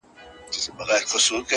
داسي 0.51 0.71
نه 0.77 0.95
كړو. 1.27 1.37